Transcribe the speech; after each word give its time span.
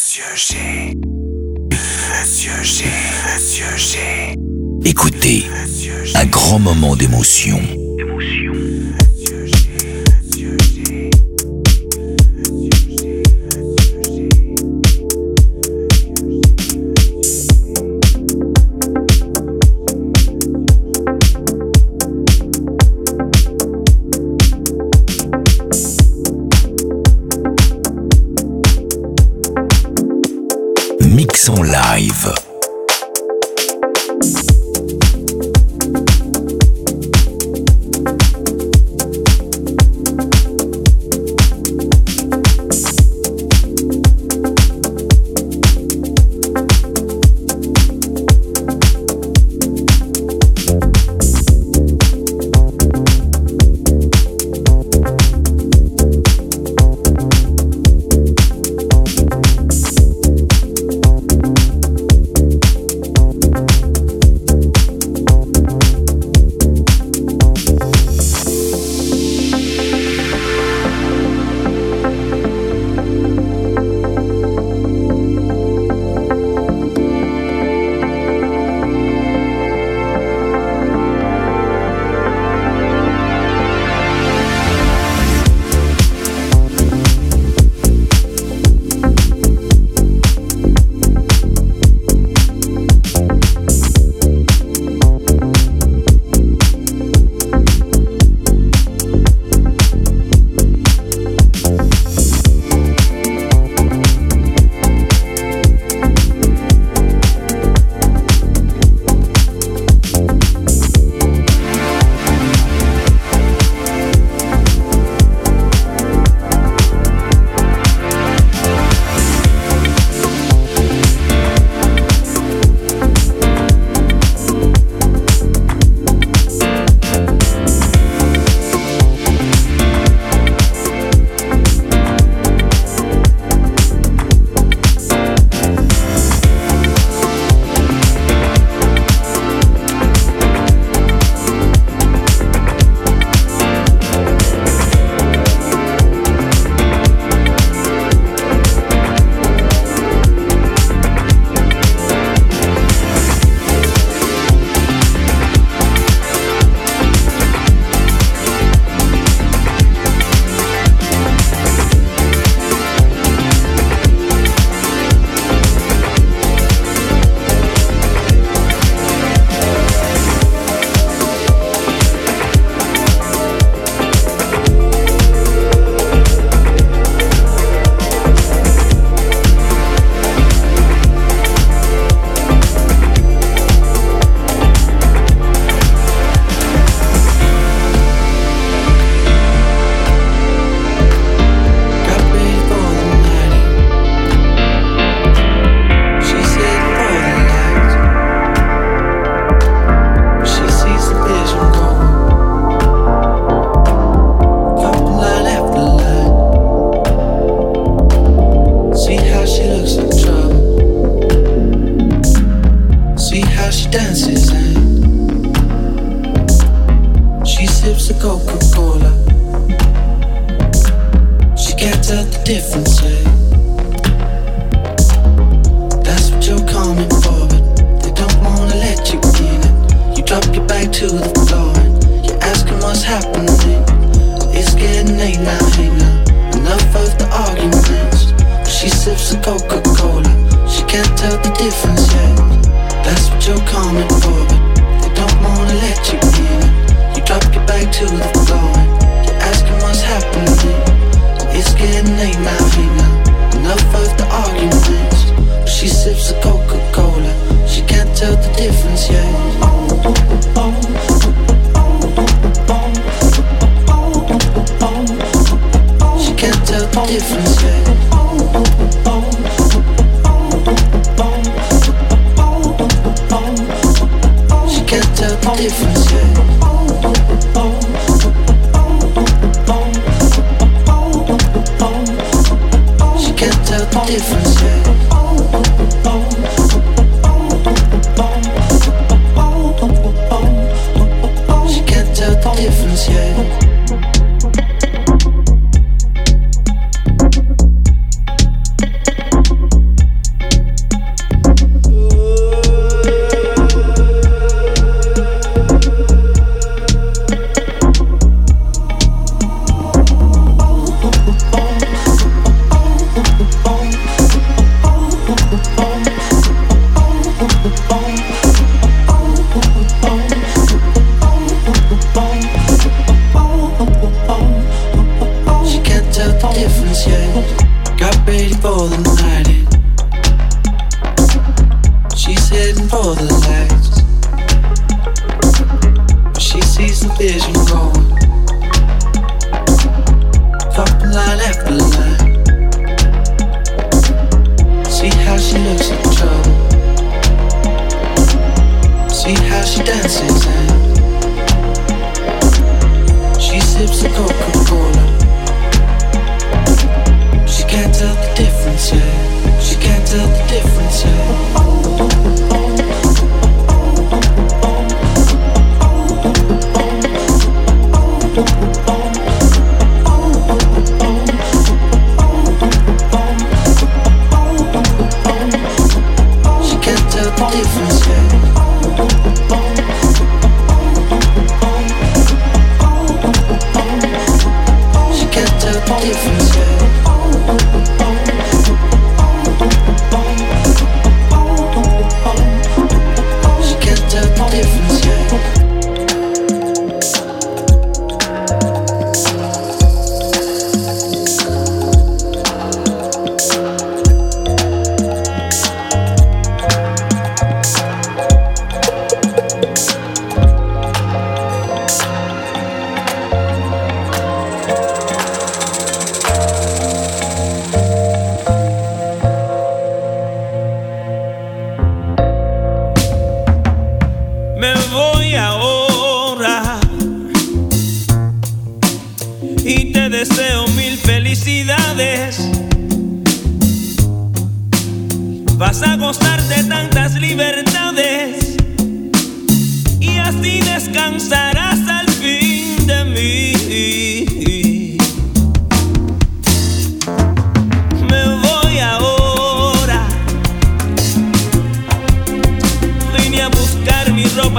Monsieur 0.00 0.34
G. 0.34 0.56
Monsieur 1.70 2.62
G. 2.62 2.84
Monsieur 3.34 3.76
G. 3.76 3.98
Écoutez, 4.86 5.44
un 6.14 6.24
grand 6.24 6.58
moment 6.58 6.96
d'émotion. 6.96 7.60
Live. 31.56 32.49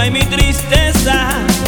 mi 0.09 0.25
tristeza. 0.25 1.61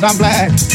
cause 0.00 0.12
I'm 0.12 0.18
black. 0.18 0.67